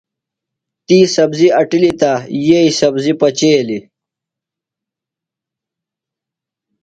[0.85, 2.11] تی سبزیۡ اٹِلی تہ
[2.45, 3.83] یییۡ سبزیۡ پچیلیۡ۔